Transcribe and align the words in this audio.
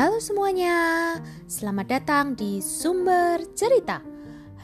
Halo 0.00 0.16
semuanya, 0.16 1.12
selamat 1.44 1.86
datang 1.92 2.32
di 2.32 2.64
Sumber 2.64 3.36
Cerita. 3.52 4.00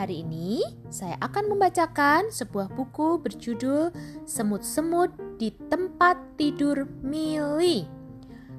Hari 0.00 0.24
ini 0.24 0.64
saya 0.88 1.12
akan 1.20 1.52
membacakan 1.52 2.32
sebuah 2.32 2.72
buku 2.72 3.20
berjudul 3.20 3.92
Semut-semut 4.24 5.12
di 5.36 5.52
Tempat 5.52 6.40
Tidur 6.40 6.88
Mili. 7.04 7.84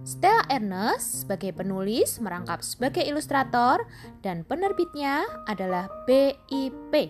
Stella 0.06 0.46
Ernest 0.54 1.26
sebagai 1.26 1.50
penulis 1.50 2.22
merangkap 2.22 2.62
sebagai 2.62 3.02
ilustrator 3.02 3.82
dan 4.22 4.46
penerbitnya 4.46 5.26
adalah 5.50 5.90
BIP. 6.06 7.10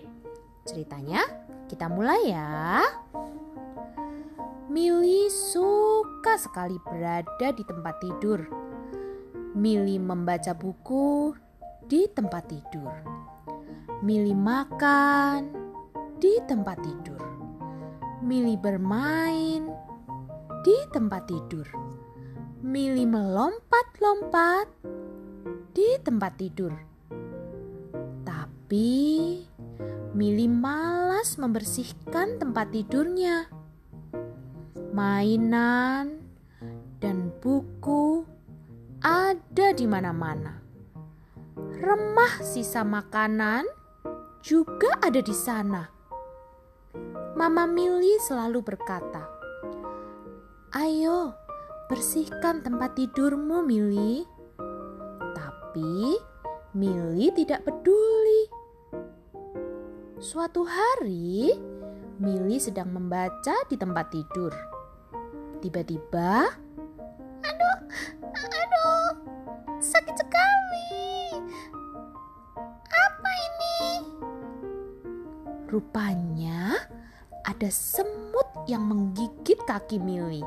Ceritanya 0.64 1.20
kita 1.68 1.92
mulai 1.92 2.24
ya. 2.24 2.88
Mili 4.72 5.28
suka 5.28 6.40
sekali 6.40 6.80
berada 6.88 7.52
di 7.52 7.64
tempat 7.68 8.00
tidur. 8.00 8.68
Mili 9.58 9.98
membaca 9.98 10.54
buku 10.54 11.34
di 11.82 12.06
tempat 12.06 12.46
tidur. 12.46 12.94
Mili 14.06 14.30
makan 14.30 15.50
di 16.22 16.38
tempat 16.46 16.78
tidur. 16.78 17.18
Mili 18.22 18.54
bermain 18.54 19.66
di 20.62 20.78
tempat 20.94 21.26
tidur. 21.26 21.66
Mili 22.62 23.02
melompat-lompat 23.02 24.70
di 25.74 25.88
tempat 26.06 26.38
tidur. 26.38 26.78
Tapi 28.22 28.94
Mili 30.14 30.46
malas 30.46 31.34
membersihkan 31.34 32.38
tempat 32.38 32.70
tidurnya 32.70 33.50
mainan, 34.94 36.18
dan 36.98 37.30
buku 37.38 38.27
ada 39.02 39.70
di 39.74 39.86
mana-mana. 39.86 40.58
Remah 41.78 42.42
sisa 42.42 42.82
makanan 42.82 43.62
juga 44.42 44.90
ada 44.98 45.22
di 45.22 45.34
sana. 45.34 45.86
Mama 47.38 47.70
Mili 47.70 48.18
selalu 48.18 48.66
berkata, 48.66 49.22
"Ayo, 50.74 51.34
bersihkan 51.86 52.66
tempat 52.66 52.98
tidurmu, 52.98 53.62
Mili." 53.62 54.26
Tapi 55.34 56.18
Mili 56.74 57.30
tidak 57.38 57.62
peduli. 57.62 58.50
Suatu 60.18 60.66
hari, 60.66 61.54
Mili 62.18 62.58
sedang 62.58 62.90
membaca 62.90 63.54
di 63.70 63.78
tempat 63.78 64.10
tidur. 64.10 64.50
Tiba-tiba, 65.62 66.50
sakit 69.88 70.16
sekali. 70.20 71.00
Apa 72.92 73.30
ini? 73.40 73.80
Rupanya 75.72 76.76
ada 77.48 77.68
semut 77.72 78.68
yang 78.68 78.84
menggigit 78.84 79.56
kaki 79.64 79.96
Mili. 79.96 80.44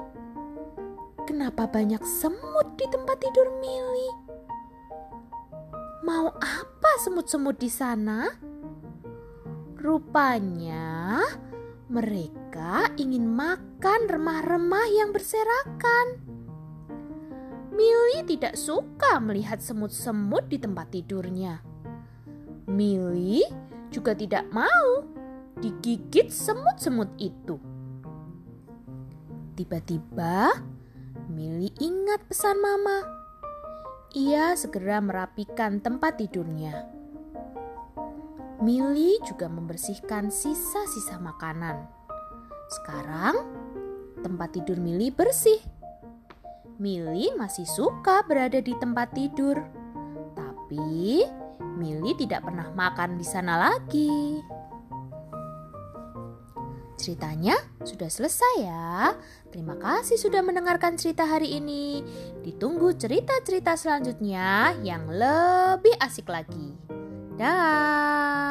Kenapa 1.25 1.66
banyak 1.66 2.02
semut 2.06 2.78
di 2.78 2.86
tempat 2.94 3.17
tidur 3.17 3.50
Mili? 3.58 4.09
Mau 6.06 6.30
apa 6.30 6.92
semut-semut 7.02 7.58
di 7.58 7.69
sana? 7.69 8.30
Rupanya 9.81 11.17
mereka 11.89 12.94
ingin 13.02 13.25
makan 13.25 14.06
remah-remah 14.06 14.86
yang 14.94 15.09
berserakan. 15.09 16.31
Tidak 18.22 18.55
suka 18.55 19.19
melihat 19.19 19.59
semut-semut 19.59 20.47
di 20.47 20.55
tempat 20.55 20.94
tidurnya. 20.94 21.59
Mili 22.72 23.44
juga 23.91 24.16
tidak 24.16 24.47
mau 24.56 25.03
digigit 25.59 26.31
semut-semut 26.31 27.12
itu. 27.19 27.59
Tiba-tiba, 29.59 30.53
Mili 31.28 31.75
ingat 31.84 32.23
pesan 32.31 32.56
Mama. 32.63 33.03
Ia 34.16 34.56
segera 34.56 35.03
merapikan 35.03 35.84
tempat 35.84 36.23
tidurnya. 36.23 36.88
Mili 38.63 39.19
juga 39.28 39.51
membersihkan 39.51 40.31
sisa-sisa 40.31 41.19
makanan. 41.19 41.84
Sekarang, 42.79 43.44
tempat 44.23 44.56
tidur 44.56 44.79
Mili 44.79 45.12
bersih. 45.12 45.81
Mili 46.81 47.30
masih 47.38 47.69
suka 47.69 48.25
berada 48.25 48.58
di 48.58 48.74
tempat 48.74 49.14
tidur, 49.14 49.53
tapi 50.34 51.22
Mili 51.78 52.18
tidak 52.18 52.42
pernah 52.42 52.74
makan 52.74 53.22
di 53.22 53.25
sana 53.25 53.69
lagi. 53.69 54.42
Ceritanya 56.97 57.53
sudah 57.86 58.09
selesai 58.09 58.66
ya. 58.66 59.14
Terima 59.53 59.78
kasih 59.78 60.18
sudah 60.18 60.41
mendengarkan 60.41 60.97
cerita 60.97 61.30
hari 61.30 61.62
ini. 61.62 62.02
Ditunggu 62.41 62.97
cerita-cerita 62.97 63.78
selanjutnya 63.78 64.74
yang 64.81 65.06
lebih 65.06 65.94
asik 66.02 66.34
lagi. 66.34 66.74
Dah. 67.38 68.50